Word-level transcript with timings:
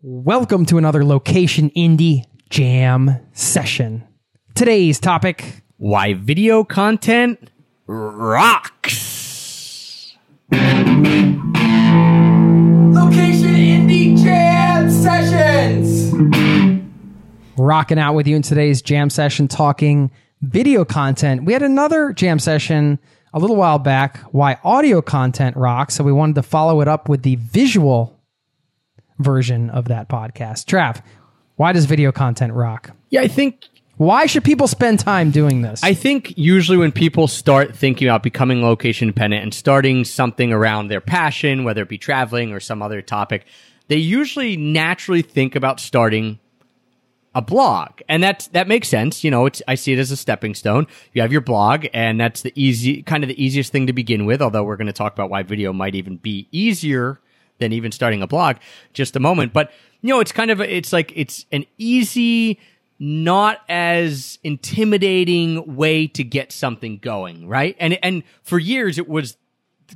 Welcome 0.00 0.64
to 0.66 0.78
another 0.78 1.04
Location 1.04 1.70
Indie 1.70 2.22
Jam 2.50 3.18
session. 3.32 4.04
Today's 4.54 5.00
topic 5.00 5.64
Why 5.76 6.14
video 6.14 6.62
content 6.62 7.50
rocks. 7.88 8.96
Location 10.52 10.68
Indie 13.56 14.16
Jam 14.22 14.88
Sessions! 14.88 16.14
rocking 17.56 17.98
out 17.98 18.14
with 18.14 18.28
you 18.28 18.36
in 18.36 18.42
today's 18.42 18.80
jam 18.80 19.10
session 19.10 19.48
talking 19.48 20.12
video 20.42 20.84
content. 20.84 21.42
We 21.42 21.52
had 21.52 21.64
another 21.64 22.12
jam 22.12 22.38
session 22.38 23.00
a 23.34 23.40
little 23.40 23.56
while 23.56 23.80
back, 23.80 24.18
why 24.30 24.58
audio 24.62 25.02
content 25.02 25.56
rocks. 25.56 25.96
So 25.96 26.04
we 26.04 26.12
wanted 26.12 26.36
to 26.36 26.44
follow 26.44 26.80
it 26.82 26.86
up 26.86 27.08
with 27.08 27.24
the 27.24 27.34
visual 27.34 28.17
version 29.18 29.70
of 29.70 29.86
that 29.88 30.08
podcast. 30.08 30.64
Trav, 30.66 31.02
why 31.56 31.72
does 31.72 31.84
video 31.86 32.12
content 32.12 32.52
rock? 32.52 32.90
Yeah, 33.10 33.22
I 33.22 33.28
think 33.28 33.64
Why 33.98 34.26
should 34.26 34.44
people 34.44 34.68
spend 34.68 35.00
time 35.00 35.32
doing 35.32 35.62
this? 35.62 35.82
I 35.82 35.92
think 35.92 36.32
usually 36.38 36.78
when 36.78 36.92
people 36.92 37.26
start 37.26 37.74
thinking 37.74 38.06
about 38.06 38.22
becoming 38.22 38.62
location 38.62 39.08
dependent 39.08 39.42
and 39.42 39.52
starting 39.52 40.04
something 40.04 40.52
around 40.52 40.86
their 40.86 41.00
passion, 41.00 41.64
whether 41.64 41.82
it 41.82 41.88
be 41.88 41.98
traveling 41.98 42.52
or 42.52 42.60
some 42.60 42.80
other 42.80 43.02
topic, 43.02 43.44
they 43.88 43.96
usually 43.96 44.56
naturally 44.56 45.22
think 45.22 45.56
about 45.56 45.80
starting 45.80 46.38
a 47.34 47.42
blog. 47.42 48.00
And 48.08 48.22
that's 48.22 48.46
that 48.48 48.68
makes 48.68 48.86
sense. 48.88 49.24
You 49.24 49.32
know, 49.32 49.46
it's 49.46 49.62
I 49.66 49.74
see 49.74 49.92
it 49.92 49.98
as 49.98 50.12
a 50.12 50.16
stepping 50.16 50.54
stone. 50.54 50.86
You 51.12 51.22
have 51.22 51.32
your 51.32 51.40
blog 51.40 51.86
and 51.92 52.20
that's 52.20 52.42
the 52.42 52.52
easy 52.54 53.02
kind 53.02 53.24
of 53.24 53.28
the 53.28 53.42
easiest 53.42 53.72
thing 53.72 53.88
to 53.88 53.92
begin 53.92 54.26
with, 54.26 54.40
although 54.40 54.62
we're 54.62 54.76
going 54.76 54.86
to 54.86 54.92
talk 54.92 55.12
about 55.12 55.28
why 55.28 55.42
video 55.42 55.72
might 55.72 55.96
even 55.96 56.18
be 56.18 56.46
easier 56.52 57.20
than 57.58 57.72
even 57.72 57.92
starting 57.92 58.22
a 58.22 58.26
blog 58.26 58.56
just 58.92 59.16
a 59.16 59.20
moment. 59.20 59.52
But 59.52 59.70
you 60.00 60.08
know, 60.10 60.20
it's 60.20 60.32
kind 60.32 60.50
of 60.50 60.60
it's 60.60 60.92
like 60.92 61.12
it's 61.16 61.46
an 61.52 61.64
easy 61.76 62.58
not 62.98 63.60
as 63.68 64.38
intimidating 64.42 65.76
way 65.76 66.06
to 66.08 66.24
get 66.24 66.52
something 66.52 66.98
going, 66.98 67.48
right? 67.48 67.76
And 67.78 67.98
and 68.02 68.22
for 68.42 68.58
years 68.58 68.98
it 68.98 69.08
was 69.08 69.36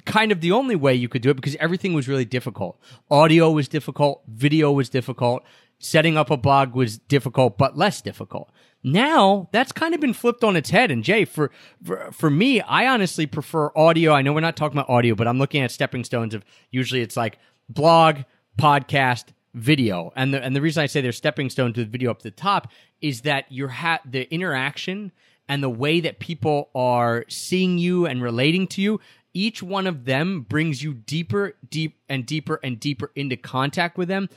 kind 0.06 0.32
of 0.32 0.40
the 0.40 0.52
only 0.52 0.76
way 0.76 0.94
you 0.94 1.08
could 1.08 1.22
do 1.22 1.30
it 1.30 1.34
because 1.34 1.56
everything 1.56 1.92
was 1.92 2.08
really 2.08 2.24
difficult. 2.24 2.80
Audio 3.10 3.50
was 3.50 3.68
difficult, 3.68 4.22
video 4.28 4.72
was 4.72 4.88
difficult, 4.88 5.42
setting 5.78 6.16
up 6.16 6.30
a 6.30 6.36
blog 6.36 6.74
was 6.74 6.98
difficult 6.98 7.58
but 7.58 7.76
less 7.76 8.00
difficult. 8.00 8.50
Now 8.84 9.48
that's 9.52 9.72
kind 9.72 9.94
of 9.94 10.00
been 10.00 10.14
flipped 10.14 10.44
on 10.44 10.56
its 10.56 10.70
head. 10.70 10.90
And 10.90 11.04
Jay, 11.04 11.24
for, 11.24 11.50
for 11.84 12.10
for 12.12 12.30
me, 12.30 12.60
I 12.60 12.86
honestly 12.86 13.26
prefer 13.26 13.70
audio. 13.76 14.12
I 14.12 14.22
know 14.22 14.32
we're 14.32 14.40
not 14.40 14.56
talking 14.56 14.78
about 14.78 14.90
audio, 14.90 15.14
but 15.14 15.28
I'm 15.28 15.38
looking 15.38 15.62
at 15.62 15.70
stepping 15.70 16.04
stones 16.04 16.34
of 16.34 16.44
usually 16.70 17.00
it's 17.00 17.16
like 17.16 17.38
blog, 17.68 18.18
podcast, 18.58 19.26
video. 19.54 20.12
And 20.16 20.32
the 20.32 20.42
and 20.42 20.56
the 20.56 20.60
reason 20.60 20.82
I 20.82 20.86
say 20.86 21.00
they're 21.00 21.12
stepping 21.12 21.50
stones 21.50 21.76
the 21.76 21.84
video 21.84 22.10
up 22.10 22.18
to 22.18 22.24
the 22.24 22.30
top 22.30 22.68
is 23.00 23.22
that 23.22 23.46
you're 23.50 23.68
ha- 23.68 24.00
the 24.04 24.32
interaction 24.32 25.12
and 25.48 25.62
the 25.62 25.70
way 25.70 26.00
that 26.00 26.18
people 26.18 26.70
are 26.74 27.24
seeing 27.28 27.78
you 27.78 28.06
and 28.06 28.22
relating 28.22 28.66
to 28.68 28.82
you 28.82 29.00
each 29.34 29.62
one 29.62 29.86
of 29.86 30.04
them 30.04 30.42
brings 30.42 30.82
you 30.82 30.94
deeper 30.94 31.54
deep 31.68 31.98
and 32.08 32.26
deeper 32.26 32.60
and 32.62 32.78
deeper 32.78 33.10
into 33.14 33.36
contact 33.36 33.96
with 33.96 34.08
them 34.08 34.28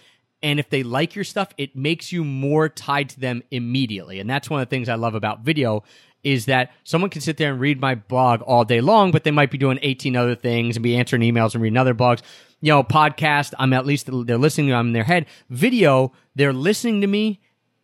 and 0.41 0.59
if 0.59 0.69
they 0.69 0.83
like 0.83 1.15
your 1.15 1.23
stuff 1.23 1.49
it 1.57 1.75
makes 1.75 2.11
you 2.11 2.23
more 2.23 2.69
tied 2.69 3.09
to 3.09 3.19
them 3.19 3.43
immediately 3.51 4.19
and 4.19 4.29
that's 4.29 4.49
one 4.49 4.61
of 4.61 4.67
the 4.67 4.73
things 4.73 4.89
i 4.89 4.95
love 4.95 5.15
about 5.15 5.41
video 5.41 5.83
is 6.25 6.45
that 6.45 6.71
someone 6.83 7.09
can 7.09 7.21
sit 7.21 7.37
there 7.37 7.51
and 7.51 7.61
read 7.61 7.79
my 7.79 7.95
blog 7.95 8.41
all 8.41 8.65
day 8.65 8.81
long 8.81 9.11
but 9.11 9.23
they 9.23 9.31
might 9.31 9.51
be 9.51 9.57
doing 9.57 9.79
18 9.81 10.15
other 10.17 10.35
things 10.35 10.75
and 10.75 10.83
be 10.83 10.97
answering 10.97 11.21
emails 11.21 11.53
and 11.53 11.63
reading 11.63 11.77
other 11.77 11.95
blogs 11.95 12.21
you 12.59 12.71
know 12.71 12.83
podcast 12.83 13.53
i'm 13.57 13.71
at 13.71 13.85
least 13.85 14.09
they're 14.25 14.37
listening 14.37 14.73
i'm 14.73 14.87
in 14.87 14.93
their 14.93 15.03
head 15.03 15.25
video 15.49 16.11
they're 16.35 16.51
listening 16.51 16.99
to 16.99 17.07
me 17.07 17.39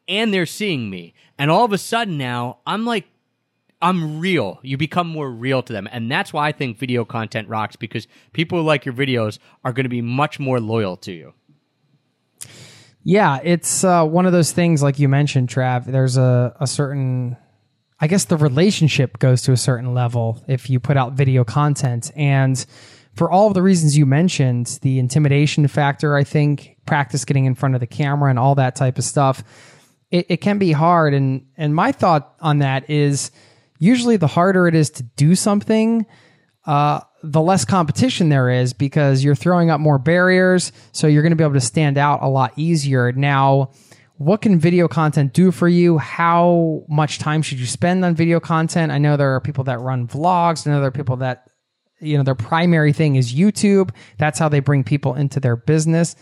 and 0.08 0.33
they're 0.33 0.45
seeing 0.45 0.89
me 0.89 1.14
and 1.38 1.50
all 1.50 1.64
of 1.64 1.72
a 1.72 1.78
sudden 1.78 2.17
now 2.17 2.58
i'm 2.66 2.86
like 2.86 3.08
I'm 3.81 4.20
real. 4.20 4.59
You 4.61 4.78
become 4.78 5.08
more 5.08 5.30
real 5.30 5.64
to 5.64 5.73
them. 5.73 5.89
And 5.92 6.11
that's 6.11 6.32
why 6.32 6.48
I 6.48 6.52
think 6.52 6.77
video 6.77 7.04
content 7.04 7.49
rocks 7.49 7.76
because 7.76 8.08
people 8.32 8.60
who 8.60 8.64
like 8.64 8.86
your 8.86 8.93
videos 8.93 9.39
are 9.66 9.73
going 9.73 9.86
to 9.86 9.89
be 9.89 10.02
much 10.02 10.39
more 10.39 10.60
loyal 10.60 10.98
to 10.98 11.11
you. 11.11 11.33
Yeah, 13.04 13.39
it's 13.43 13.83
uh, 13.83 14.05
one 14.05 14.27
of 14.27 14.32
those 14.32 14.52
things, 14.52 14.83
like 14.83 14.99
you 14.99 15.10
mentioned, 15.10 15.49
Trav. 15.49 15.86
There's 15.86 16.17
a, 16.17 16.55
a 16.60 16.67
certain, 16.67 17.36
I 18.04 18.08
guess 18.08 18.26
the 18.26 18.36
relationship 18.36 19.20
goes 19.20 19.44
to 19.44 19.52
a 19.52 19.58
certain 19.58 19.94
level 19.94 20.44
if 20.48 20.72
you 20.72 20.80
put 20.80 20.98
out 20.98 21.14
video 21.14 21.44
content. 21.44 22.12
And 22.16 22.66
for 23.14 23.30
all 23.30 23.48
of 23.48 23.54
the 23.54 23.62
reasons 23.62 23.95
you 23.95 24.08
mentioned, 24.08 24.80
the 24.82 24.98
intimidation 24.98 25.67
factor, 25.67 26.16
I 26.16 26.23
think, 26.23 26.78
practice 26.88 27.26
getting 27.26 27.45
in 27.45 27.54
front 27.54 27.76
of 27.76 27.80
the 27.80 27.88
camera 27.88 28.32
and 28.32 28.40
all 28.40 28.56
that 28.56 28.76
type 28.76 28.98
of 28.98 29.04
stuff, 29.04 29.44
it, 30.10 30.26
it 30.30 30.38
can 30.38 30.58
be 30.58 30.72
hard. 30.72 31.14
And, 31.14 31.45
and 31.58 31.76
my 31.76 31.92
thought 31.92 32.34
on 32.40 32.60
that 32.60 32.90
is 32.90 33.30
usually 33.78 34.17
the 34.17 34.28
harder 34.28 34.67
it 34.67 34.73
is 34.73 34.90
to 34.92 35.04
do 35.04 35.36
something, 35.36 36.08
uh, 36.66 37.02
the 37.22 37.42
less 37.42 37.66
competition 37.66 38.30
there 38.30 38.50
is 38.50 38.73
because 38.73 39.23
you're 39.23 39.36
throwing 39.36 39.70
up 39.70 39.80
more 39.80 40.00
barriers. 40.00 40.72
So 40.92 41.06
you're 41.06 41.22
going 41.22 41.34
to 41.34 41.36
be 41.36 41.44
able 41.44 41.54
to 41.54 41.61
stand 41.61 42.00
out 42.00 42.23
a 42.23 42.28
lot 42.28 42.54
easier. 42.56 43.11
Now, 43.11 43.72
what 44.21 44.42
can 44.42 44.59
video 44.59 44.87
content 44.87 45.33
do 45.33 45.52
for 45.52 45.67
you? 45.67 45.98
How 45.98 46.83
much 46.87 47.17
time 47.17 47.42
should 47.42 47.59
you 47.59 47.65
spend 47.65 48.05
on 48.05 48.14
video 48.14 48.39
content? 48.39 48.92
I 48.92 48.99
know 48.99 49.17
there 49.17 49.33
are 49.33 49.42
people 49.42 49.64
that 49.64 49.80
run 49.80 50.08
vlogs. 50.08 50.67
I 50.67 50.71
there 50.71 50.83
are 50.83 50.92
people 50.92 51.17
that, 51.17 51.49
you 51.99 52.17
know, 52.17 52.23
their 52.23 52.36
primary 52.36 52.93
thing 52.93 53.15
is 53.15 53.33
YouTube. 53.33 53.89
That's 54.20 54.37
how 54.37 54.48
they 54.48 54.60
bring 54.60 54.83
people 54.83 55.15
into 55.15 55.39
their 55.39 55.55
business. 55.55 56.15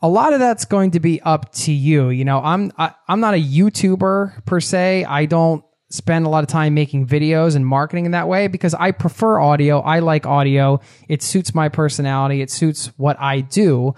A 0.00 0.08
lot 0.08 0.32
of 0.32 0.38
that's 0.38 0.64
going 0.64 0.92
to 0.92 1.00
be 1.00 1.20
up 1.20 1.52
to 1.56 1.72
you. 1.72 2.08
You 2.08 2.24
know, 2.24 2.40
I'm 2.42 2.72
I, 2.78 2.94
I'm 3.06 3.20
not 3.20 3.34
a 3.34 3.42
YouTuber 3.42 4.46
per 4.46 4.60
se. 4.60 5.04
I 5.04 5.26
don't 5.26 5.62
spend 5.90 6.24
a 6.24 6.30
lot 6.30 6.42
of 6.42 6.48
time 6.48 6.72
making 6.72 7.06
videos 7.06 7.54
and 7.54 7.66
marketing 7.66 8.06
in 8.06 8.12
that 8.12 8.28
way 8.28 8.48
because 8.48 8.72
I 8.72 8.92
prefer 8.92 9.40
audio. 9.40 9.80
I 9.80 9.98
like 9.98 10.26
audio. 10.26 10.80
It 11.06 11.22
suits 11.22 11.54
my 11.54 11.68
personality. 11.68 12.40
It 12.40 12.50
suits 12.50 12.86
what 12.96 13.20
I 13.20 13.42
do. 13.42 13.94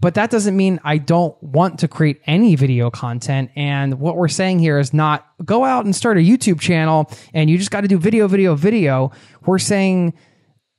But 0.00 0.14
that 0.14 0.30
doesn't 0.30 0.56
mean 0.56 0.80
I 0.82 0.98
don't 0.98 1.40
want 1.42 1.80
to 1.80 1.88
create 1.88 2.20
any 2.26 2.56
video 2.56 2.90
content. 2.90 3.50
And 3.54 4.00
what 4.00 4.16
we're 4.16 4.28
saying 4.28 4.60
here 4.60 4.78
is 4.78 4.94
not 4.94 5.26
go 5.44 5.64
out 5.64 5.84
and 5.84 5.94
start 5.94 6.16
a 6.16 6.20
YouTube 6.20 6.60
channel 6.60 7.10
and 7.34 7.50
you 7.50 7.58
just 7.58 7.70
got 7.70 7.82
to 7.82 7.88
do 7.88 7.98
video, 7.98 8.26
video, 8.26 8.54
video. 8.54 9.12
We're 9.44 9.58
saying 9.58 10.14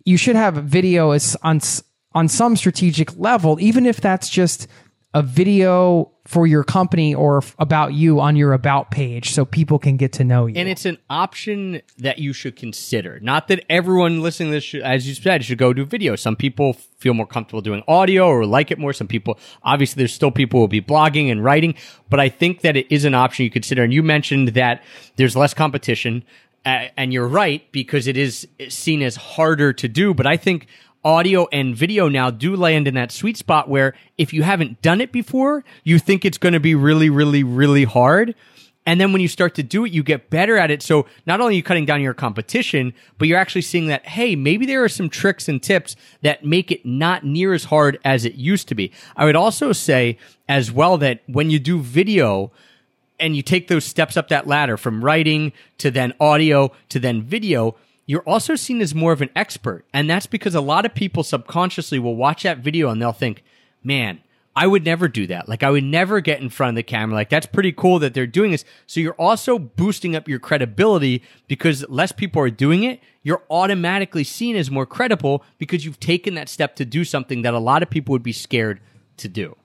you 0.06 0.18
should 0.18 0.36
have 0.36 0.56
video 0.56 1.12
on 1.44 1.62
on 2.14 2.28
some 2.28 2.56
strategic 2.58 3.16
level, 3.18 3.58
even 3.62 3.86
if 3.86 4.02
that's 4.02 4.28
just 4.30 4.68
a 5.14 5.22
video 5.22 6.12
for 6.26 6.46
your 6.46 6.64
company 6.64 7.16
or 7.16 7.38
f- 7.38 7.56
about 7.58 7.94
you 7.94 8.20
on 8.20 8.36
your 8.36 8.54
about 8.54 8.92
page 8.92 9.32
so 9.32 9.44
people 9.44 9.80
can 9.80 9.98
get 9.98 10.14
to 10.14 10.24
know 10.24 10.46
you. 10.46 10.56
And 10.56 10.70
it's 10.70 10.86
an 10.86 11.00
option 11.10 11.82
that 11.98 12.20
you 12.20 12.32
should 12.32 12.56
consider. 12.56 13.20
Not 13.22 13.48
that 13.48 13.66
everyone 13.70 14.22
listening 14.22 14.50
to 14.50 14.58
this, 14.58 14.64
should, 14.64 14.84
as 14.84 15.08
you 15.08 15.16
said, 15.16 15.44
should 15.44 15.58
go 15.58 15.74
do 15.74 15.84
video. 15.84 16.16
Some 16.16 16.36
people 16.36 16.74
feel 16.74 17.16
more 17.16 17.26
comfortable 17.26 17.62
doing 17.62 17.84
audio 17.88 18.28
or 18.28 18.46
like 18.46 18.70
it 18.70 18.78
more. 18.78 18.94
Some 18.94 19.08
people, 19.08 19.40
obviously, 19.64 20.00
there's 20.02 20.14
still 20.14 20.32
people 20.32 20.60
who 20.60 20.62
will 20.62 20.68
be 20.68 20.82
blogging 20.82 21.32
and 21.32 21.44
writing, 21.44 21.74
but 22.10 22.20
I 22.20 22.30
think 22.30 22.62
that 22.62 22.78
it 22.78 22.92
is 22.92 23.04
an 23.04 23.16
option 23.16 23.44
you 23.44 23.50
consider. 23.50 23.84
And 23.84 23.92
you 23.92 24.04
mentioned 24.04 24.50
that 24.50 24.84
there's 25.16 25.36
less 25.36 25.54
competition. 25.54 26.24
Uh, 26.64 26.90
and 26.96 27.12
you're 27.12 27.28
right 27.28 27.72
because 27.72 28.06
it 28.06 28.16
is 28.16 28.48
seen 28.70 29.02
as 29.02 29.16
harder 29.16 29.74
to 29.74 29.88
do. 29.88 30.14
But 30.14 30.28
I 30.28 30.38
think 30.38 30.68
audio 31.04 31.48
and 31.52 31.76
video 31.76 32.08
now 32.08 32.30
do 32.30 32.56
land 32.56 32.88
in 32.88 32.94
that 32.96 33.12
sweet 33.12 33.38
spot 33.38 33.68
where 33.70 33.94
if 34.18 34.34
you 34.34 34.44
haven't 34.44 34.82
done 34.82 35.02
it 35.02 35.12
before, 35.12 35.64
you 35.84 36.00
think 36.00 36.26
it's 36.26 36.38
going 36.38 36.54
to 36.54 36.60
be 36.60 36.76
really, 36.76 37.10
really, 37.10 37.44
really 37.44 37.84
hard. 37.84 38.36
And 38.86 39.00
then 39.00 39.14
when 39.14 39.22
you 39.22 39.28
start 39.28 39.54
to 39.56 39.64
do 39.64 39.86
it, 39.86 39.92
you 39.92 40.02
get 40.02 40.30
better 40.32 40.58
at 40.58 40.72
it. 40.72 40.82
So 40.82 41.06
not 41.28 41.40
only 41.40 41.54
are 41.54 41.58
you 41.58 41.64
cutting 41.64 41.86
down 41.86 42.02
your 42.02 42.16
competition, 42.16 42.94
but 43.18 43.28
you're 43.28 43.38
actually 43.38 43.62
seeing 43.62 43.88
that, 43.88 44.08
hey, 44.08 44.36
maybe 44.36 44.66
there 44.66 44.84
are 44.84 44.90
some 44.90 45.10
tricks 45.10 45.48
and 45.48 45.62
tips 45.62 45.96
that 46.24 46.44
make 46.44 46.72
it 46.72 46.84
not 46.86 47.24
near 47.24 47.54
as 47.54 47.66
hard 47.66 48.00
as 48.04 48.26
it 48.26 48.36
used 48.36 48.68
to 48.70 48.76
be. 48.76 48.92
I 49.16 49.26
would 49.26 49.36
also 49.36 49.72
say 49.72 50.18
as 50.50 50.72
well 50.72 50.98
that 50.98 51.22
when 51.28 51.52
you 51.52 51.60
do 51.60 51.80
video, 51.80 52.52
and 53.22 53.36
you 53.36 53.44
take 53.44 53.68
those 53.68 53.86
steps 53.86 54.18
up 54.18 54.30
that 54.30 54.48
ladder 54.48 54.76
from 54.78 55.06
writing 55.06 55.54
to 55.78 55.92
then 55.92 56.12
audio 56.20 56.72
to 56.90 57.00
then 57.00 57.22
video, 57.22 57.76
you're 58.12 58.28
also 58.28 58.56
seen 58.56 58.82
as 58.82 58.94
more 58.94 59.14
of 59.14 59.22
an 59.22 59.30
expert. 59.38 59.86
And 59.94 60.10
that's 60.10 60.26
because 60.26 60.54
a 60.54 60.60
lot 60.60 60.86
of 60.86 60.94
people 60.94 61.24
subconsciously 61.24 61.98
will 61.98 62.18
watch 62.18 62.44
that 62.44 62.58
video 62.58 62.90
and 62.90 63.02
they'll 63.02 63.14
think, 63.14 63.42
man, 63.86 64.20
I 64.54 64.68
would 64.68 64.84
never 64.84 65.08
do 65.08 65.28
that. 65.28 65.48
Like 65.48 65.64
I 65.64 65.70
would 65.70 65.86
never 65.86 66.20
get 66.20 66.42
in 66.42 66.50
front 66.50 66.72
of 66.72 66.76
the 66.76 66.84
camera. 66.84 67.16
Like 67.16 67.30
that's 67.30 67.46
pretty 67.46 67.72
cool 67.72 68.00
that 68.00 68.14
they're 68.14 68.28
doing 68.28 68.52
this. 68.52 68.66
So 68.86 69.00
you're 69.00 69.14
also 69.14 69.58
boosting 69.58 70.14
up 70.14 70.28
your 70.28 70.40
credibility 70.40 71.24
because 71.48 71.88
less 71.88 72.12
people 72.12 72.42
are 72.42 72.50
doing 72.50 72.84
it. 72.84 73.00
You're 73.24 73.44
automatically 73.50 74.26
seen 74.26 74.58
as 74.58 74.70
more 74.70 74.86
credible 74.86 75.46
because 75.58 75.86
you've 75.86 76.02
taken 76.02 76.34
that 76.34 76.50
step 76.50 76.76
to 76.76 76.86
do 76.86 77.06
something 77.06 77.44
that 77.44 77.54
a 77.54 77.60
lot 77.60 77.82
of 77.82 77.90
people 77.90 78.12
would 78.12 78.24
be 78.24 78.34
scared 78.34 78.82
to 79.18 79.30
do. 79.30 79.56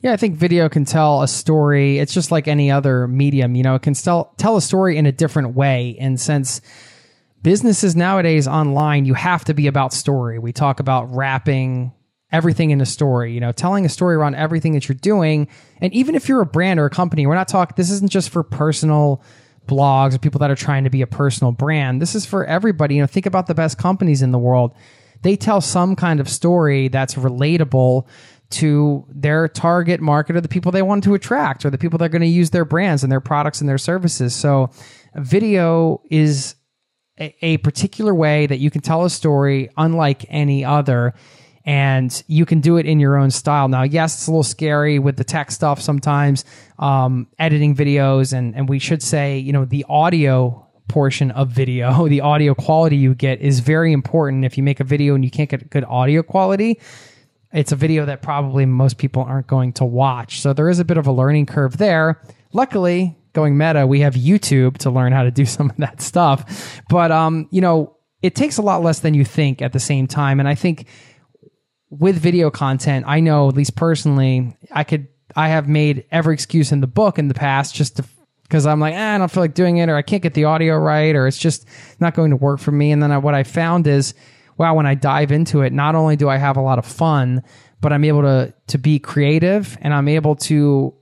Yeah, 0.00 0.12
I 0.12 0.16
think 0.16 0.36
video 0.36 0.68
can 0.68 0.84
tell 0.84 1.22
a 1.22 1.28
story. 1.28 1.98
It's 1.98 2.14
just 2.14 2.30
like 2.30 2.46
any 2.46 2.70
other 2.70 3.08
medium, 3.08 3.56
you 3.56 3.64
know, 3.64 3.74
it 3.74 3.82
can 3.82 3.94
tell 3.94 4.32
tell 4.36 4.56
a 4.56 4.62
story 4.62 4.96
in 4.96 5.06
a 5.06 5.12
different 5.12 5.56
way. 5.56 5.96
And 5.98 6.20
since 6.20 6.60
businesses 7.46 7.94
nowadays 7.94 8.48
online, 8.48 9.04
you 9.04 9.14
have 9.14 9.44
to 9.44 9.54
be 9.54 9.68
about 9.68 9.92
story. 9.92 10.36
We 10.36 10.52
talk 10.52 10.80
about 10.80 11.14
wrapping 11.14 11.92
everything 12.32 12.72
in 12.72 12.80
a 12.80 12.84
story, 12.86 13.34
you 13.34 13.38
know, 13.38 13.52
telling 13.52 13.86
a 13.86 13.88
story 13.88 14.16
around 14.16 14.34
everything 14.34 14.72
that 14.72 14.88
you're 14.88 14.98
doing. 15.00 15.46
And 15.80 15.92
even 15.92 16.16
if 16.16 16.28
you're 16.28 16.40
a 16.40 16.46
brand 16.46 16.80
or 16.80 16.86
a 16.86 16.90
company, 16.90 17.24
we're 17.24 17.36
not 17.36 17.46
talking, 17.46 17.74
this 17.76 17.88
isn't 17.88 18.10
just 18.10 18.30
for 18.30 18.42
personal 18.42 19.22
blogs 19.68 20.16
or 20.16 20.18
people 20.18 20.40
that 20.40 20.50
are 20.50 20.56
trying 20.56 20.82
to 20.82 20.90
be 20.90 21.02
a 21.02 21.06
personal 21.06 21.52
brand. 21.52 22.02
This 22.02 22.16
is 22.16 22.26
for 22.26 22.44
everybody. 22.44 22.96
You 22.96 23.02
know, 23.02 23.06
think 23.06 23.26
about 23.26 23.46
the 23.46 23.54
best 23.54 23.78
companies 23.78 24.22
in 24.22 24.32
the 24.32 24.40
world. 24.40 24.74
They 25.22 25.36
tell 25.36 25.60
some 25.60 25.94
kind 25.94 26.18
of 26.18 26.28
story 26.28 26.88
that's 26.88 27.14
relatable 27.14 28.08
to 28.50 29.06
their 29.08 29.46
target 29.46 30.00
market 30.00 30.34
or 30.34 30.40
the 30.40 30.48
people 30.48 30.72
they 30.72 30.82
want 30.82 31.04
to 31.04 31.14
attract 31.14 31.64
or 31.64 31.70
the 31.70 31.78
people 31.78 32.00
that 32.00 32.06
are 32.06 32.08
going 32.08 32.22
to 32.22 32.26
use 32.26 32.50
their 32.50 32.64
brands 32.64 33.04
and 33.04 33.12
their 33.12 33.20
products 33.20 33.60
and 33.60 33.70
their 33.70 33.78
services. 33.78 34.34
So 34.34 34.70
video 35.14 36.02
is 36.10 36.55
a, 37.18 37.56
particular 37.58 38.14
way 38.14 38.46
that 38.46 38.58
you 38.58 38.70
can 38.70 38.80
tell 38.80 39.04
a 39.04 39.10
story 39.10 39.70
unlike 39.76 40.26
any 40.28 40.64
other 40.64 41.14
and 41.64 42.22
you 42.28 42.46
can 42.46 42.60
do 42.60 42.76
it 42.76 42.86
in 42.86 43.00
your 43.00 43.16
own 43.16 43.30
style. 43.30 43.68
Now, 43.68 43.82
yes, 43.82 44.14
it's 44.14 44.26
a 44.28 44.30
little 44.30 44.44
scary 44.44 44.98
with 44.98 45.16
the 45.16 45.24
tech 45.24 45.50
stuff 45.50 45.80
sometimes, 45.80 46.44
um, 46.78 47.26
editing 47.38 47.74
videos, 47.74 48.32
and 48.32 48.54
and 48.54 48.68
we 48.68 48.78
should 48.78 49.02
say, 49.02 49.38
you 49.38 49.52
know, 49.52 49.64
the 49.64 49.84
audio 49.88 50.64
portion 50.88 51.32
of 51.32 51.48
video, 51.48 52.08
the 52.08 52.20
audio 52.20 52.54
quality 52.54 52.96
you 52.96 53.14
get 53.14 53.40
is 53.40 53.60
very 53.60 53.92
important. 53.92 54.44
If 54.44 54.56
you 54.56 54.62
make 54.62 54.78
a 54.78 54.84
video 54.84 55.14
and 55.14 55.24
you 55.24 55.30
can't 55.30 55.50
get 55.50 55.68
good 55.70 55.84
audio 55.84 56.22
quality, 56.22 56.80
it's 57.52 57.72
a 57.72 57.76
video 57.76 58.06
that 58.06 58.22
probably 58.22 58.66
most 58.66 58.98
people 58.98 59.22
aren't 59.22 59.46
going 59.46 59.72
to 59.74 59.84
watch. 59.84 60.40
So 60.40 60.52
there 60.52 60.68
is 60.68 60.78
a 60.78 60.84
bit 60.84 60.98
of 60.98 61.06
a 61.06 61.12
learning 61.12 61.46
curve 61.46 61.78
there. 61.78 62.20
Luckily, 62.52 63.16
going 63.36 63.56
meta, 63.56 63.86
we 63.86 64.00
have 64.00 64.14
YouTube 64.14 64.78
to 64.78 64.90
learn 64.90 65.12
how 65.12 65.22
to 65.22 65.30
do 65.30 65.46
some 65.56 65.70
of 65.70 65.76
that 65.76 66.00
stuff. 66.02 66.82
But 66.88 67.12
um, 67.12 67.48
you 67.52 67.60
know, 67.60 67.96
it 68.22 68.34
takes 68.34 68.58
a 68.58 68.62
lot 68.62 68.82
less 68.82 68.98
than 68.98 69.14
you 69.14 69.24
think 69.24 69.62
at 69.62 69.72
the 69.72 69.78
same 69.78 70.08
time, 70.08 70.40
and 70.40 70.48
I 70.48 70.56
think 70.56 70.88
with 71.88 72.16
video 72.16 72.50
content, 72.50 73.04
I 73.06 73.20
know 73.20 73.48
at 73.48 73.54
least 73.54 73.76
personally, 73.76 74.56
I 74.72 74.82
could 74.82 75.06
I 75.36 75.48
have 75.48 75.68
made 75.68 76.04
every 76.10 76.34
excuse 76.34 76.72
in 76.72 76.80
the 76.80 76.86
book 76.86 77.18
in 77.18 77.28
the 77.28 77.34
past 77.34 77.74
just 77.74 77.98
to 77.98 78.04
because 78.42 78.64
I'm 78.64 78.78
like, 78.80 78.94
eh, 78.94 79.14
I 79.14 79.18
don't 79.18 79.30
feel 79.30 79.42
like 79.42 79.54
doing 79.54 79.78
it, 79.78 79.88
or 79.88 79.96
I 79.96 80.02
can't 80.02 80.22
get 80.22 80.34
the 80.34 80.44
audio 80.44 80.76
right, 80.76 81.14
or 81.14 81.26
it's 81.26 81.38
just 81.38 81.66
not 82.00 82.14
going 82.14 82.30
to 82.30 82.36
work 82.36 82.60
for 82.60 82.70
me. 82.70 82.92
And 82.92 83.02
then 83.02 83.10
I, 83.10 83.18
what 83.18 83.34
I 83.34 83.42
found 83.42 83.88
is, 83.88 84.14
wow, 84.56 84.74
when 84.74 84.86
I 84.86 84.94
dive 84.94 85.32
into 85.32 85.62
it, 85.62 85.72
not 85.72 85.96
only 85.96 86.14
do 86.16 86.28
I 86.28 86.36
have 86.36 86.56
a 86.56 86.60
lot 86.60 86.78
of 86.78 86.86
fun, 86.86 87.42
but 87.80 87.92
I'm 87.92 88.04
able 88.04 88.22
to 88.22 88.54
to 88.68 88.78
be 88.78 88.98
creative, 88.98 89.76
and 89.80 89.92
I'm 89.92 90.08
able 90.08 90.36
to 90.36 90.94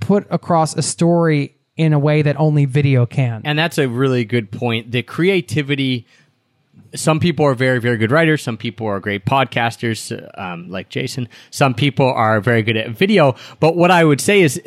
put 0.00 0.26
across 0.30 0.74
a 0.76 0.82
story 0.82 1.59
in 1.80 1.94
a 1.94 1.98
way 1.98 2.20
that 2.20 2.38
only 2.38 2.66
video 2.66 3.06
can. 3.06 3.40
And 3.42 3.58
that's 3.58 3.78
a 3.78 3.88
really 3.88 4.26
good 4.26 4.52
point. 4.52 4.92
The 4.92 5.02
creativity 5.02 6.06
some 6.94 7.20
people 7.20 7.46
are 7.46 7.54
very 7.54 7.80
very 7.80 7.96
good 7.96 8.10
writers. 8.10 8.42
Some 8.42 8.58
people 8.58 8.86
are 8.86 9.00
great 9.00 9.24
podcasters 9.24 9.98
um, 10.38 10.68
like 10.68 10.90
jason. 10.90 11.26
Some 11.50 11.72
people 11.72 12.06
are 12.12 12.38
very 12.40 12.62
good 12.62 12.76
at 12.76 12.90
video. 12.90 13.34
But 13.60 13.76
what 13.76 13.90
i 13.90 14.04
would 14.04 14.20
say 14.20 14.42
is 14.42 14.60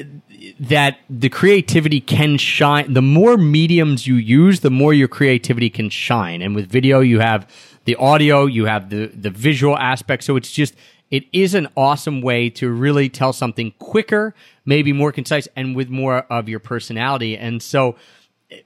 that 0.59 0.97
the 1.07 1.29
creativity 1.29 2.01
can 2.01 2.37
shine. 2.37 2.93
The 2.93 3.01
more 3.01 3.37
mediums 3.37 4.07
you 4.07 4.15
use 4.15 4.61
the 4.61 4.71
more 4.71 4.93
your 4.93 5.07
creativity 5.07 5.69
can 5.69 5.91
shine. 5.91 6.41
And 6.41 6.55
with 6.55 6.67
video 6.67 7.01
you 7.01 7.19
have 7.19 7.47
the 7.85 7.95
audio 7.97 8.47
you 8.47 8.65
have 8.65 8.89
the 8.89 9.07
the 9.07 9.29
visual 9.29 9.77
aspect. 9.77 10.23
So 10.23 10.35
it's 10.35 10.51
just 10.51 10.73
it 11.13 11.23
is 11.31 11.53
an 11.53 11.67
awesome 11.77 12.21
way 12.21 12.49
to 12.49 12.71
really 12.71 13.07
tell 13.07 13.31
something 13.31 13.71
quicker 13.79 14.33
maybe 14.65 14.91
more 14.91 15.11
concise 15.11 15.47
and 15.55 15.75
with 15.75 15.89
more 15.89 16.19
of 16.29 16.49
your 16.49 16.59
personality 16.59 17.37
and 17.37 17.61
so 17.61 17.95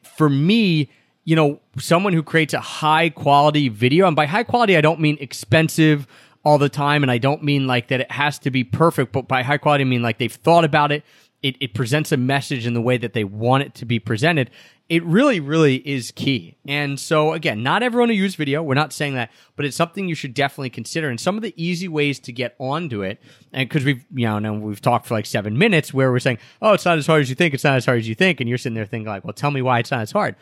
for 0.04 0.30
me 0.30 0.90
you 1.28 1.36
know, 1.36 1.60
someone 1.78 2.14
who 2.14 2.24
creates 2.24 2.54
a 2.54 2.62
high 2.62 3.10
quality 3.10 3.68
video, 3.68 4.08
and 4.08 4.16
by 4.16 4.26
high 4.26 4.46
quality, 4.46 4.78
I 4.78 4.82
don't 4.82 5.02
mean 5.02 5.18
expensive 5.20 6.08
all 6.46 6.58
the 6.58 6.70
time, 6.70 7.04
and 7.04 7.12
I 7.12 7.18
don't 7.18 7.44
mean 7.44 7.68
like 7.68 7.90
that 7.90 8.00
it 8.00 8.10
has 8.10 8.40
to 8.40 8.50
be 8.50 8.64
perfect, 8.64 9.12
but 9.12 9.28
by 9.28 9.44
high 9.44 9.58
quality, 9.58 9.82
I 9.82 9.86
mean 9.86 10.02
like 10.02 10.20
they've 10.20 10.32
thought 10.32 10.64
about 10.64 10.94
it. 10.94 11.04
It, 11.44 11.56
it 11.60 11.74
presents 11.76 12.12
a 12.12 12.18
message 12.18 12.66
in 12.66 12.74
the 12.74 12.82
way 12.82 12.98
that 12.98 13.14
they 13.14 13.24
want 13.24 13.64
it 13.64 13.76
to 13.76 13.86
be 13.86 14.00
presented. 14.00 14.50
It 14.90 15.04
really, 15.04 15.40
really 15.40 15.76
is 15.88 16.12
key. 16.12 16.56
And 16.68 17.00
so 17.00 17.34
again, 17.34 17.62
not 17.62 17.84
everyone 17.84 18.10
will 18.10 18.16
use 18.16 18.36
video. 18.36 18.64
We're 18.64 18.74
not 18.74 18.92
saying 18.92 19.14
that, 19.16 19.32
but 19.56 19.66
it's 19.66 19.78
something 19.78 20.08
you 20.08 20.16
should 20.16 20.34
definitely 20.34 20.72
consider. 20.72 21.10
And 21.10 21.20
some 21.20 21.36
of 21.36 21.44
the 21.44 21.54
easy 21.56 21.88
ways 21.88 22.20
to 22.22 22.32
get 22.32 22.56
onto 22.58 23.04
it, 23.04 23.22
and 23.54 23.70
because 23.70 23.86
we've, 23.86 24.04
you 24.14 24.40
know, 24.40 24.54
we've 24.54 24.82
talked 24.82 25.06
for 25.06 25.14
like 25.14 25.26
seven 25.26 25.58
minutes 25.58 25.94
where 25.94 26.12
we're 26.12 26.20
saying, 26.20 26.40
oh, 26.62 26.74
it's 26.74 26.86
not 26.86 26.98
as 26.98 27.06
hard 27.06 27.22
as 27.22 27.30
you 27.30 27.36
think. 27.36 27.54
It's 27.54 27.64
not 27.64 27.76
as 27.76 27.86
hard 27.86 28.00
as 28.00 28.08
you 28.10 28.16
think. 28.16 28.40
And 28.40 28.50
you're 28.50 28.58
sitting 28.58 28.76
there 28.76 28.86
thinking 28.86 29.08
like, 29.08 29.24
well, 29.24 29.34
tell 29.34 29.52
me 29.52 29.62
why 29.62 29.80
it's 29.80 29.92
not 29.92 30.02
as 30.02 30.12
hard. 30.12 30.36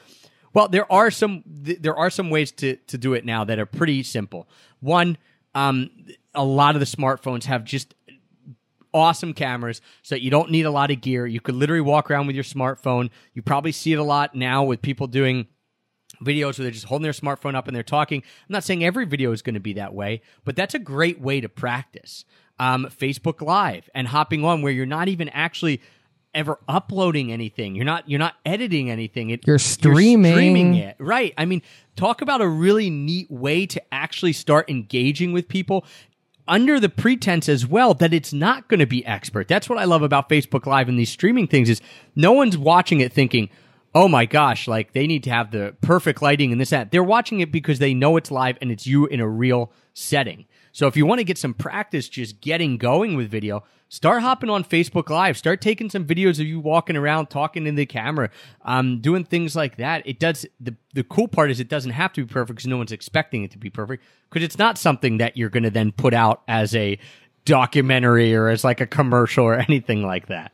Well, 0.54 0.70
there 0.70 0.90
are 0.90 1.12
some 1.12 1.44
there 1.46 1.98
are 1.98 2.10
some 2.10 2.30
ways 2.30 2.54
to 2.54 2.78
to 2.78 2.98
do 2.98 3.14
it 3.14 3.26
now 3.26 3.44
that 3.44 3.60
are 3.60 3.66
pretty 3.66 4.02
simple. 4.04 4.48
One, 4.80 5.18
um, 5.54 5.90
a 6.34 6.46
lot 6.46 6.76
of 6.76 6.80
the 6.80 6.86
smartphones 6.86 7.44
have 7.44 7.66
just 7.66 7.94
awesome 8.96 9.34
cameras 9.34 9.82
so 10.02 10.16
you 10.16 10.32
don't 10.32 10.50
need 10.50 10.66
a 10.66 10.72
lot 10.72 10.90
of 10.90 11.02
gear. 11.02 11.28
You 11.28 11.42
could 11.42 11.54
literally 11.54 11.82
walk 11.82 12.10
around 12.10 12.28
with 12.28 12.36
your 12.36 12.46
smartphone. 12.46 13.10
You 13.34 13.42
probably 13.42 13.74
see 13.74 13.92
it 13.92 14.00
a 14.00 14.04
lot 14.04 14.34
now 14.34 14.64
with 14.64 14.82
people 14.82 15.06
doing 15.06 15.48
videos 16.24 16.58
where 16.58 16.64
they're 16.64 16.72
just 16.72 16.86
holding 16.86 17.04
their 17.04 17.12
smartphone 17.12 17.56
up 17.56 17.68
and 17.68 17.76
they're 17.76 17.84
talking. 17.84 18.22
I'm 18.22 18.54
not 18.54 18.64
saying 18.64 18.86
every 18.86 19.06
video 19.06 19.34
is 19.34 19.42
going 19.42 19.56
to 19.56 19.60
be 19.60 19.74
that 19.74 19.94
way, 19.94 20.22
but 20.46 20.56
that's 20.56 20.74
a 20.74 20.80
great 20.80 21.20
way 21.20 21.42
to 21.42 21.50
practice. 21.50 22.24
Um, 22.58 22.88
Facebook 22.90 23.42
Live 23.42 23.90
and 23.94 24.08
hopping 24.08 24.46
on 24.46 24.62
where 24.62 24.72
you're 24.72 24.86
not 24.86 25.10
even 25.10 25.28
actually 25.30 25.82
ever 26.34 26.58
uploading 26.70 27.34
anything. 27.34 27.76
You're 27.76 27.84
not 27.84 28.10
you're 28.10 28.20
not 28.20 28.36
editing 28.46 28.90
anything. 28.90 29.30
It, 29.32 29.46
you're 29.46 29.60
streaming. 29.60 30.32
You're 30.32 30.38
streaming 30.38 30.76
it. 30.76 30.96
Right. 30.98 31.34
I 31.38 31.44
mean, 31.44 31.62
talk 31.98 32.22
about 32.22 32.40
a 32.40 32.48
really 32.48 32.90
neat 32.90 33.30
way 33.30 33.66
to 33.66 33.82
actually 33.94 34.32
start 34.32 34.70
engaging 34.70 35.34
with 35.34 35.50
people 35.50 35.86
under 36.48 36.80
the 36.80 36.90
pretense 36.90 37.50
as 37.50 37.66
well 37.66 37.94
that 37.96 38.14
it's 38.14 38.34
not 38.34 38.68
going 38.68 38.80
to 38.80 38.86
be 38.86 39.06
expert. 39.06 39.48
That's 39.48 39.70
what 39.70 39.80
I 39.80 39.86
love 39.86 40.04
about 40.04 40.30
Facebook 40.30 40.66
Live 40.66 40.88
and 40.90 41.00
these 41.00 41.10
streaming 41.10 41.48
things 41.48 41.70
is 41.70 41.82
no 42.16 42.32
one's 42.32 42.58
watching 42.58 43.00
it 43.02 43.12
thinking, 43.12 43.50
"Oh 43.94 44.08
my 44.08 44.26
gosh, 44.26 44.68
like 44.68 44.94
they 44.94 45.08
need 45.08 45.24
to 45.24 45.32
have 45.32 45.52
the 45.52 45.76
perfect 45.82 46.22
lighting 46.22 46.52
and 46.52 46.62
this 46.62 46.70
that." 46.70 46.92
They're 46.92 47.04
watching 47.04 47.40
it 47.40 47.52
because 47.52 47.80
they 47.80 47.94
know 47.94 48.18
it's 48.18 48.32
live 48.32 48.58
and 48.62 48.72
it's 48.72 48.86
you 48.86 49.06
in 49.08 49.20
a 49.20 49.28
real 49.28 49.72
setting. 49.94 50.46
So 50.76 50.88
if 50.88 50.98
you 50.98 51.06
want 51.06 51.20
to 51.20 51.24
get 51.24 51.38
some 51.38 51.54
practice 51.54 52.10
just 52.10 52.42
getting 52.42 52.78
going 52.78 53.16
with 53.16 53.30
video, 53.30 53.64
start 53.88 54.22
hopping 54.22 54.50
on 54.50 54.66
Facebook 54.66 55.10
Live. 55.10 55.38
Start 55.38 55.62
taking 55.62 55.90
some 55.90 56.04
videos 56.04 56.38
of 56.42 56.48
you 56.48 56.60
walking 56.60 56.98
around, 56.98 57.28
talking 57.28 57.66
in 57.66 57.76
the 57.76 57.86
camera, 57.86 58.30
um, 58.66 59.00
doing 59.00 59.24
things 59.24 59.56
like 59.56 59.78
that. 59.78 60.06
It 60.06 60.20
does. 60.20 60.46
The 60.60 60.76
the 60.94 61.06
cool 61.06 61.30
part 61.30 61.50
is 61.50 61.62
it 61.62 61.70
doesn't 61.70 61.92
have 61.92 62.12
to 62.12 62.26
be 62.26 62.34
perfect 62.34 62.58
because 62.58 62.68
no 62.68 62.76
one's 62.76 62.92
expecting 62.92 63.44
it 63.44 63.52
to 63.52 63.58
be 63.58 63.70
perfect 63.70 64.04
because 64.30 64.44
it's 64.44 64.58
not 64.58 64.78
something 64.78 65.20
that 65.20 65.38
you're 65.38 65.48
going 65.48 65.64
to 65.64 65.70
then 65.70 65.94
put 65.94 66.14
out 66.14 66.42
as 66.46 66.76
a 66.76 67.00
documentary 67.46 68.36
or 68.36 68.50
as 68.50 68.66
like 68.66 68.82
a 68.82 68.86
commercial 68.86 69.46
or 69.46 69.54
anything 69.70 70.06
like 70.06 70.28
that. 70.28 70.52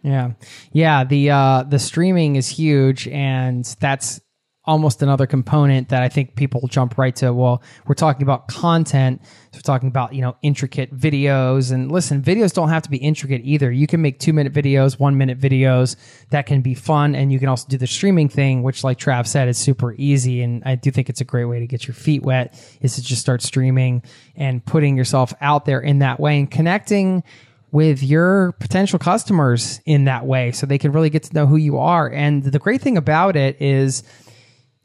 Yeah, 0.00 0.30
yeah. 0.72 1.04
The 1.04 1.28
uh, 1.28 1.64
the 1.64 1.78
streaming 1.78 2.36
is 2.36 2.48
huge, 2.48 3.06
and 3.06 3.66
that's 3.80 4.18
almost 4.64 5.02
another 5.02 5.26
component 5.26 5.88
that 5.88 6.02
I 6.02 6.08
think 6.08 6.36
people 6.36 6.68
jump 6.68 6.96
right 6.96 7.14
to. 7.16 7.32
Well, 7.32 7.62
we're 7.86 7.94
talking 7.94 8.22
about 8.22 8.46
content. 8.46 9.20
So 9.24 9.58
we're 9.58 9.62
talking 9.62 9.88
about, 9.88 10.14
you 10.14 10.22
know, 10.22 10.36
intricate 10.42 10.96
videos. 10.96 11.72
And 11.72 11.90
listen, 11.90 12.22
videos 12.22 12.52
don't 12.54 12.68
have 12.68 12.82
to 12.84 12.90
be 12.90 12.98
intricate 12.98 13.40
either. 13.44 13.72
You 13.72 13.88
can 13.88 14.00
make 14.00 14.20
two 14.20 14.32
minute 14.32 14.52
videos, 14.52 15.00
one 15.00 15.18
minute 15.18 15.40
videos 15.40 15.96
that 16.30 16.46
can 16.46 16.60
be 16.60 16.74
fun. 16.74 17.16
And 17.16 17.32
you 17.32 17.40
can 17.40 17.48
also 17.48 17.66
do 17.68 17.76
the 17.76 17.88
streaming 17.88 18.28
thing, 18.28 18.62
which 18.62 18.84
like 18.84 18.98
Trav 18.98 19.26
said, 19.26 19.48
is 19.48 19.58
super 19.58 19.94
easy. 19.98 20.42
And 20.42 20.62
I 20.64 20.76
do 20.76 20.92
think 20.92 21.10
it's 21.10 21.20
a 21.20 21.24
great 21.24 21.46
way 21.46 21.58
to 21.58 21.66
get 21.66 21.88
your 21.88 21.94
feet 21.94 22.22
wet 22.22 22.54
is 22.80 22.94
to 22.94 23.02
just 23.02 23.20
start 23.20 23.42
streaming 23.42 24.02
and 24.36 24.64
putting 24.64 24.96
yourself 24.96 25.34
out 25.40 25.64
there 25.64 25.80
in 25.80 25.98
that 25.98 26.20
way 26.20 26.38
and 26.38 26.48
connecting 26.48 27.24
with 27.72 28.02
your 28.02 28.52
potential 28.52 28.98
customers 28.98 29.80
in 29.86 30.04
that 30.04 30.26
way 30.26 30.52
so 30.52 30.66
they 30.66 30.78
can 30.78 30.92
really 30.92 31.08
get 31.08 31.22
to 31.24 31.34
know 31.34 31.46
who 31.46 31.56
you 31.56 31.78
are. 31.78 32.08
And 32.08 32.44
the 32.44 32.58
great 32.58 32.82
thing 32.82 32.98
about 32.98 33.34
it 33.34 33.60
is 33.60 34.02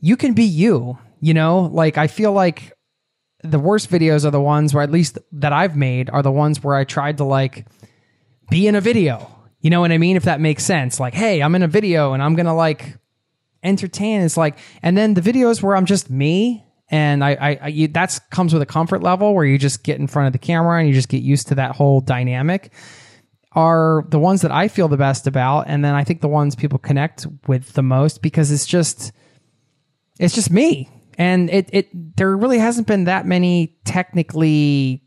you 0.07 0.15
can 0.15 0.31
be 0.31 0.45
you, 0.45 0.97
you 1.19 1.33
know? 1.33 1.63
Like 1.63 1.97
I 1.97 2.07
feel 2.07 2.31
like 2.31 2.71
the 3.43 3.59
worst 3.59 3.89
videos 3.89 4.23
are 4.23 4.31
the 4.31 4.39
ones 4.39 4.73
where 4.73 4.81
at 4.81 4.89
least 4.89 5.19
that 5.33 5.51
I've 5.51 5.75
made 5.75 6.09
are 6.09 6.23
the 6.23 6.31
ones 6.31 6.63
where 6.63 6.75
I 6.75 6.85
tried 6.85 7.17
to 7.17 7.25
like 7.25 7.67
be 8.49 8.67
in 8.67 8.75
a 8.75 8.81
video. 8.81 9.29
You 9.59 9.69
know 9.69 9.81
what 9.81 9.91
I 9.91 9.97
mean? 9.97 10.15
If 10.15 10.23
that 10.23 10.39
makes 10.39 10.63
sense. 10.63 10.97
Like, 10.97 11.13
hey, 11.13 11.41
I'm 11.41 11.55
in 11.55 11.63
a 11.63 11.67
video 11.67 12.13
and 12.13 12.23
I'm 12.23 12.35
going 12.35 12.45
to 12.45 12.53
like 12.53 12.97
entertain. 13.63 14.21
It's 14.21 14.37
like, 14.37 14.57
and 14.81 14.97
then 14.97 15.13
the 15.13 15.19
videos 15.19 15.61
where 15.61 15.75
I'm 15.75 15.85
just 15.85 16.09
me 16.09 16.63
and 16.89 17.21
I, 17.21 17.31
I, 17.31 17.59
I 17.63 17.67
you, 17.67 17.89
that's 17.89 18.19
comes 18.31 18.53
with 18.53 18.61
a 18.61 18.65
comfort 18.65 19.03
level 19.03 19.35
where 19.35 19.43
you 19.43 19.57
just 19.57 19.83
get 19.83 19.99
in 19.99 20.07
front 20.07 20.27
of 20.27 20.31
the 20.31 20.39
camera 20.39 20.79
and 20.79 20.87
you 20.87 20.93
just 20.93 21.09
get 21.09 21.21
used 21.21 21.49
to 21.49 21.55
that 21.55 21.75
whole 21.75 21.99
dynamic 21.99 22.71
are 23.51 24.05
the 24.07 24.19
ones 24.19 24.41
that 24.43 24.51
I 24.53 24.69
feel 24.69 24.87
the 24.87 24.95
best 24.95 25.27
about. 25.27 25.65
And 25.67 25.83
then 25.83 25.95
I 25.95 26.05
think 26.05 26.21
the 26.21 26.29
ones 26.29 26.55
people 26.55 26.79
connect 26.79 27.27
with 27.45 27.73
the 27.73 27.83
most 27.83 28.21
because 28.21 28.51
it's 28.51 28.65
just, 28.65 29.11
it's 30.19 30.35
just 30.35 30.51
me. 30.51 30.89
And 31.17 31.49
it, 31.49 31.69
it, 31.73 32.15
there 32.17 32.35
really 32.35 32.59
hasn't 32.59 32.87
been 32.87 33.05
that 33.05 33.25
many 33.25 33.75
technically 33.85 35.03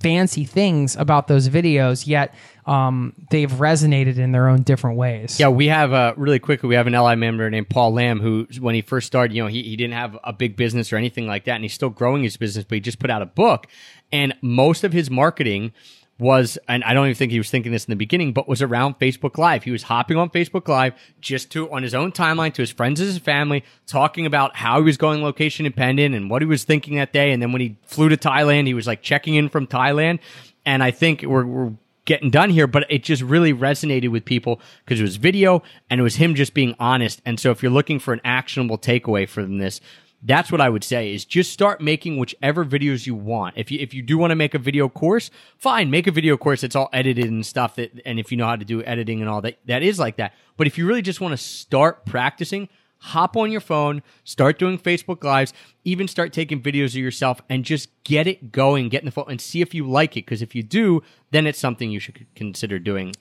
fancy 0.00 0.44
things 0.44 0.96
about 0.96 1.28
those 1.28 1.48
videos, 1.48 2.06
yet 2.06 2.34
um, 2.66 3.12
they've 3.30 3.50
resonated 3.50 4.16
in 4.16 4.32
their 4.32 4.48
own 4.48 4.62
different 4.62 4.96
ways. 4.96 5.38
Yeah, 5.38 5.48
we 5.48 5.68
have 5.68 5.92
uh, 5.92 6.14
really 6.16 6.38
quickly. 6.38 6.68
We 6.68 6.74
have 6.74 6.86
an 6.86 6.94
LI 6.94 7.16
member 7.16 7.48
named 7.50 7.68
Paul 7.68 7.92
Lamb 7.92 8.20
who, 8.20 8.46
when 8.60 8.74
he 8.74 8.80
first 8.80 9.06
started, 9.06 9.34
you 9.34 9.42
know, 9.42 9.48
he, 9.48 9.62
he 9.62 9.76
didn't 9.76 9.94
have 9.94 10.18
a 10.24 10.32
big 10.32 10.56
business 10.56 10.92
or 10.92 10.96
anything 10.96 11.26
like 11.26 11.44
that, 11.44 11.56
and 11.56 11.64
he's 11.64 11.74
still 11.74 11.90
growing 11.90 12.22
his 12.22 12.36
business. 12.36 12.64
But 12.64 12.76
he 12.76 12.80
just 12.80 12.98
put 12.98 13.10
out 13.10 13.22
a 13.22 13.26
book, 13.26 13.66
and 14.10 14.34
most 14.40 14.84
of 14.84 14.92
his 14.92 15.10
marketing 15.10 15.72
was, 16.20 16.58
and 16.68 16.84
I 16.84 16.94
don't 16.94 17.06
even 17.06 17.16
think 17.16 17.32
he 17.32 17.38
was 17.38 17.50
thinking 17.50 17.72
this 17.72 17.84
in 17.84 17.90
the 17.90 17.96
beginning, 17.96 18.32
but 18.32 18.48
was 18.48 18.62
around 18.62 18.98
Facebook 18.98 19.38
Live. 19.38 19.64
He 19.64 19.70
was 19.70 19.84
hopping 19.84 20.16
on 20.16 20.30
Facebook 20.30 20.68
Live 20.68 20.94
just 21.20 21.50
to 21.52 21.70
on 21.72 21.82
his 21.82 21.94
own 21.94 22.12
timeline 22.12 22.52
to 22.54 22.62
his 22.62 22.70
friends 22.70 23.00
and 23.00 23.08
his 23.08 23.18
family, 23.18 23.64
talking 23.86 24.26
about 24.26 24.56
how 24.56 24.78
he 24.78 24.84
was 24.84 24.96
going 24.96 25.22
location 25.22 25.66
independent 25.66 26.14
and 26.14 26.30
what 26.30 26.42
he 26.42 26.46
was 26.46 26.64
thinking 26.64 26.96
that 26.96 27.12
day. 27.12 27.32
And 27.32 27.42
then 27.42 27.52
when 27.52 27.60
he 27.60 27.76
flew 27.84 28.08
to 28.08 28.16
Thailand, 28.16 28.66
he 28.66 28.74
was 28.74 28.86
like 28.86 29.02
checking 29.02 29.34
in 29.34 29.48
from 29.48 29.66
Thailand. 29.66 30.20
And 30.64 30.82
I 30.82 30.90
think 30.90 31.22
we're, 31.22 31.46
we're 31.46 31.72
getting 32.04 32.30
done 32.30 32.50
here, 32.50 32.66
but 32.66 32.84
it 32.90 33.02
just 33.02 33.22
really 33.22 33.54
resonated 33.54 34.08
with 34.08 34.24
people 34.24 34.60
because 34.84 35.00
it 35.00 35.04
was 35.04 35.16
video 35.16 35.62
and 35.88 36.00
it 36.00 36.02
was 36.02 36.16
him 36.16 36.34
just 36.34 36.54
being 36.54 36.74
honest. 36.78 37.22
And 37.24 37.38
so 37.38 37.50
if 37.50 37.62
you're 37.62 37.72
looking 37.72 37.98
for 37.98 38.12
an 38.12 38.20
actionable 38.24 38.78
takeaway 38.78 39.28
from 39.28 39.58
this, 39.58 39.80
that's 40.22 40.52
what 40.52 40.60
I 40.60 40.68
would 40.68 40.84
say 40.84 41.14
is 41.14 41.24
just 41.24 41.52
start 41.52 41.80
making 41.80 42.18
whichever 42.18 42.64
videos 42.64 43.06
you 43.06 43.14
want. 43.14 43.56
If 43.56 43.70
you 43.70 43.78
if 43.80 43.94
you 43.94 44.02
do 44.02 44.18
want 44.18 44.30
to 44.32 44.36
make 44.36 44.54
a 44.54 44.58
video 44.58 44.88
course, 44.88 45.30
fine, 45.56 45.90
make 45.90 46.06
a 46.06 46.10
video 46.10 46.36
course 46.36 46.60
that's 46.60 46.76
all 46.76 46.90
edited 46.92 47.26
and 47.26 47.44
stuff 47.44 47.76
that 47.76 48.00
and 48.04 48.18
if 48.18 48.30
you 48.30 48.36
know 48.36 48.46
how 48.46 48.56
to 48.56 48.64
do 48.64 48.82
editing 48.84 49.20
and 49.20 49.30
all 49.30 49.40
that 49.42 49.58
that 49.66 49.82
is 49.82 49.98
like 49.98 50.16
that. 50.16 50.34
But 50.56 50.66
if 50.66 50.76
you 50.76 50.86
really 50.86 51.02
just 51.02 51.20
want 51.20 51.32
to 51.32 51.38
start 51.38 52.04
practicing, 52.04 52.68
hop 52.98 53.36
on 53.36 53.50
your 53.50 53.62
phone, 53.62 54.02
start 54.24 54.58
doing 54.58 54.78
Facebook 54.78 55.24
lives, 55.24 55.52
even 55.84 56.06
start 56.06 56.32
taking 56.32 56.62
videos 56.62 56.88
of 56.88 56.96
yourself 56.96 57.40
and 57.48 57.64
just 57.64 57.88
get 58.04 58.26
it 58.26 58.52
going, 58.52 58.90
get 58.90 59.00
in 59.00 59.06
the 59.06 59.12
phone 59.12 59.26
and 59.28 59.40
see 59.40 59.62
if 59.62 59.74
you 59.74 59.88
like 59.88 60.16
it 60.16 60.26
because 60.26 60.42
if 60.42 60.54
you 60.54 60.62
do, 60.62 61.02
then 61.30 61.46
it's 61.46 61.58
something 61.58 61.90
you 61.90 62.00
should 62.00 62.26
consider 62.34 62.78
doing 62.78 63.14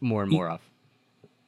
more 0.00 0.22
and 0.22 0.30
more 0.30 0.50
of. 0.50 0.60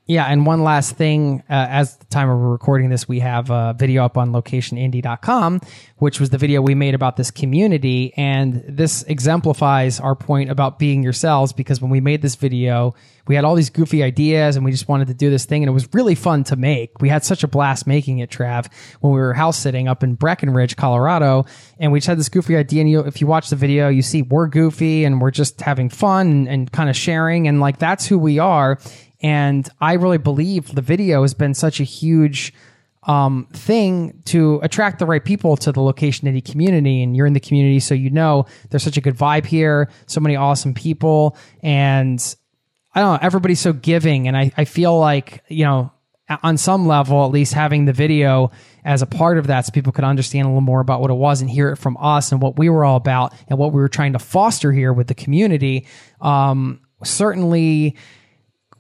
Yeah, 0.06 0.26
and 0.26 0.44
one 0.44 0.62
last 0.62 0.96
thing, 0.96 1.42
uh, 1.48 1.66
as 1.70 1.96
the 1.96 2.04
time 2.06 2.28
of 2.28 2.38
recording 2.38 2.90
this, 2.90 3.08
we 3.08 3.20
have 3.20 3.48
a 3.48 3.74
video 3.78 4.04
up 4.04 4.18
on 4.18 4.32
locationindie.com, 4.32 5.62
which 5.96 6.20
was 6.20 6.28
the 6.28 6.36
video 6.36 6.60
we 6.60 6.74
made 6.74 6.94
about 6.94 7.16
this 7.16 7.30
community. 7.30 8.12
And 8.14 8.62
this 8.68 9.02
exemplifies 9.04 10.00
our 10.00 10.14
point 10.14 10.50
about 10.50 10.78
being 10.78 11.02
yourselves 11.02 11.54
because 11.54 11.80
when 11.80 11.90
we 11.90 12.02
made 12.02 12.20
this 12.20 12.34
video, 12.34 12.94
we 13.26 13.34
had 13.34 13.44
all 13.44 13.54
these 13.54 13.70
goofy 13.70 14.02
ideas 14.02 14.56
and 14.56 14.64
we 14.66 14.72
just 14.72 14.88
wanted 14.88 15.08
to 15.08 15.14
do 15.14 15.30
this 15.30 15.46
thing. 15.46 15.62
And 15.62 15.70
it 15.70 15.72
was 15.72 15.88
really 15.94 16.14
fun 16.14 16.44
to 16.44 16.56
make. 16.56 17.00
We 17.00 17.08
had 17.08 17.24
such 17.24 17.42
a 17.42 17.48
blast 17.48 17.86
making 17.86 18.18
it, 18.18 18.28
Trav, 18.28 18.70
when 19.00 19.14
we 19.14 19.18
were 19.18 19.32
house 19.32 19.58
sitting 19.58 19.88
up 19.88 20.02
in 20.02 20.16
Breckenridge, 20.16 20.76
Colorado. 20.76 21.46
And 21.78 21.92
we 21.92 22.00
just 22.00 22.08
had 22.08 22.18
this 22.18 22.28
goofy 22.28 22.56
idea. 22.56 22.82
And 22.82 22.90
you, 22.90 23.00
if 23.00 23.22
you 23.22 23.26
watch 23.26 23.48
the 23.48 23.56
video, 23.56 23.88
you 23.88 24.02
see 24.02 24.20
we're 24.20 24.48
goofy 24.48 25.06
and 25.06 25.18
we're 25.18 25.30
just 25.30 25.62
having 25.62 25.88
fun 25.88 26.30
and, 26.30 26.48
and 26.48 26.72
kind 26.72 26.90
of 26.90 26.96
sharing. 26.96 27.48
And 27.48 27.58
like, 27.58 27.78
that's 27.78 28.04
who 28.04 28.18
we 28.18 28.38
are. 28.38 28.78
And 29.24 29.66
I 29.80 29.94
really 29.94 30.18
believe 30.18 30.74
the 30.74 30.82
video 30.82 31.22
has 31.22 31.32
been 31.32 31.54
such 31.54 31.80
a 31.80 31.82
huge 31.82 32.52
um, 33.04 33.48
thing 33.54 34.20
to 34.26 34.60
attract 34.62 34.98
the 34.98 35.06
right 35.06 35.24
people 35.24 35.56
to 35.56 35.72
the 35.72 35.80
location 35.80 36.28
indie 36.28 36.44
community. 36.44 37.02
And 37.02 37.16
you're 37.16 37.24
in 37.24 37.32
the 37.32 37.40
community, 37.40 37.80
so 37.80 37.94
you 37.94 38.10
know 38.10 38.44
there's 38.68 38.82
such 38.82 38.98
a 38.98 39.00
good 39.00 39.16
vibe 39.16 39.46
here, 39.46 39.88
so 40.04 40.20
many 40.20 40.36
awesome 40.36 40.74
people. 40.74 41.38
And 41.62 42.20
I 42.94 43.00
don't 43.00 43.14
know, 43.14 43.18
everybody's 43.22 43.60
so 43.60 43.72
giving. 43.72 44.28
And 44.28 44.36
I, 44.36 44.52
I 44.58 44.66
feel 44.66 44.98
like, 44.98 45.42
you 45.48 45.64
know, 45.64 45.90
on 46.42 46.58
some 46.58 46.86
level, 46.86 47.24
at 47.24 47.30
least 47.30 47.54
having 47.54 47.86
the 47.86 47.94
video 47.94 48.50
as 48.84 49.00
a 49.00 49.06
part 49.06 49.38
of 49.38 49.46
that 49.46 49.62
so 49.62 49.72
people 49.72 49.92
could 49.92 50.04
understand 50.04 50.44
a 50.44 50.48
little 50.50 50.60
more 50.60 50.80
about 50.80 51.00
what 51.00 51.10
it 51.10 51.14
was 51.14 51.40
and 51.40 51.48
hear 51.48 51.70
it 51.70 51.76
from 51.76 51.96
us 51.98 52.30
and 52.30 52.42
what 52.42 52.58
we 52.58 52.68
were 52.68 52.84
all 52.84 52.96
about 52.96 53.32
and 53.48 53.58
what 53.58 53.72
we 53.72 53.80
were 53.80 53.88
trying 53.88 54.12
to 54.12 54.18
foster 54.18 54.70
here 54.70 54.92
with 54.92 55.06
the 55.06 55.14
community. 55.14 55.86
Um, 56.20 56.82
certainly, 57.02 57.96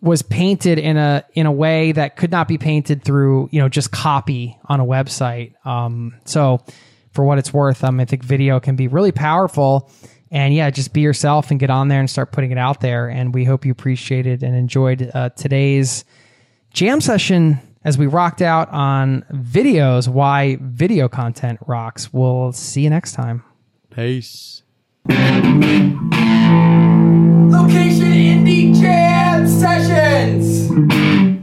was 0.04 0.22
painted 0.22 0.78
in 0.78 0.96
a 0.98 1.24
in 1.32 1.46
a 1.46 1.52
way 1.52 1.92
that 1.92 2.16
could 2.16 2.30
not 2.30 2.46
be 2.46 2.58
painted 2.58 3.02
through 3.02 3.48
you 3.50 3.60
know 3.60 3.68
just 3.68 3.90
copy 3.90 4.58
on 4.66 4.78
a 4.78 4.84
website. 4.84 5.54
Um, 5.66 6.14
so 6.26 6.62
for 7.10 7.24
what 7.24 7.38
it's 7.38 7.52
worth, 7.52 7.82
um, 7.82 7.98
I 8.00 8.04
think 8.04 8.22
video 8.22 8.60
can 8.60 8.76
be 8.76 8.86
really 8.86 9.12
powerful. 9.12 9.90
And 10.30 10.52
yeah, 10.52 10.68
just 10.70 10.92
be 10.92 11.00
yourself 11.00 11.50
and 11.50 11.60
get 11.60 11.70
on 11.70 11.88
there 11.88 12.00
and 12.00 12.10
start 12.10 12.32
putting 12.32 12.50
it 12.50 12.58
out 12.58 12.80
there. 12.80 13.08
And 13.08 13.32
we 13.32 13.44
hope 13.44 13.64
you 13.64 13.72
appreciated 13.72 14.42
and 14.42 14.54
enjoyed 14.54 15.10
uh, 15.14 15.30
today's 15.30 16.04
jam 16.72 17.00
session 17.00 17.60
as 17.84 17.96
we 17.96 18.06
rocked 18.06 18.42
out 18.42 18.68
on 18.70 19.24
videos. 19.32 20.08
Why 20.08 20.58
video 20.60 21.08
content 21.08 21.60
rocks. 21.66 22.12
We'll 22.12 22.52
see 22.52 22.82
you 22.82 22.90
next 22.90 23.12
time. 23.12 23.44
Peace. 23.90 24.62
Location 27.54 28.12
Indie 28.12 28.74
Jam 28.74 29.46
Sessions. 29.46 31.33